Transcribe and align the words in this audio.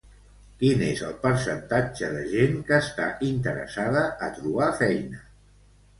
Quin 0.61 0.79
és 0.85 1.01
el 1.07 1.11
percentatge 1.25 2.09
de 2.15 2.23
gent 2.31 2.57
que 2.71 2.79
està 2.85 3.11
interessada 3.31 4.03
a 4.29 4.35
trobar 4.39 4.75
feina? 4.85 5.25